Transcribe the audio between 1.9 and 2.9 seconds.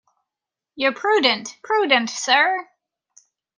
sir!